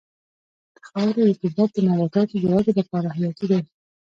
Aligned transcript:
د 0.73 0.75
خاورې 0.89 1.21
رطوبت 1.31 1.69
د 1.73 1.77
نباتاتو 1.87 2.35
د 2.41 2.45
ودې 2.53 2.73
لپاره 2.79 3.07
حیاتي 3.15 3.45
دی. 3.51 3.59